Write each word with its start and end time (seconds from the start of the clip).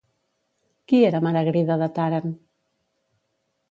Qui 0.87 1.03
era 1.11 1.23
Maragrida 1.27 1.79
de 1.85 1.93
Tàrent? 2.01 2.37